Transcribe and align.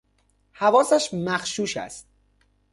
حواسش 0.51 1.13
مغشوش 1.13 1.77
است 1.77 2.07